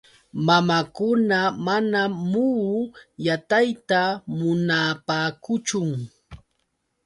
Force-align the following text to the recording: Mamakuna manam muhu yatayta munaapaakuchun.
Mamakuna 0.47 1.39
manam 1.65 2.11
muhu 2.31 2.71
yatayta 3.25 4.01
munaapaakuchun. 4.37 5.89